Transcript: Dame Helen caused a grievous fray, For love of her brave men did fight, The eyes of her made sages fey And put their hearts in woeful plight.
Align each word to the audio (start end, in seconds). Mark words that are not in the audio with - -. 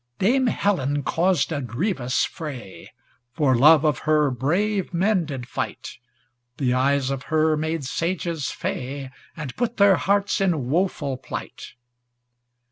Dame 0.17 0.47
Helen 0.47 1.03
caused 1.03 1.51
a 1.51 1.61
grievous 1.61 2.25
fray, 2.25 2.91
For 3.33 3.55
love 3.55 3.85
of 3.85 3.99
her 3.99 4.31
brave 4.31 4.95
men 4.95 5.25
did 5.25 5.47
fight, 5.47 5.99
The 6.57 6.73
eyes 6.73 7.11
of 7.11 7.25
her 7.29 7.55
made 7.55 7.85
sages 7.85 8.49
fey 8.49 9.11
And 9.37 9.55
put 9.55 9.77
their 9.77 9.97
hearts 9.97 10.41
in 10.41 10.71
woeful 10.71 11.17
plight. 11.17 11.73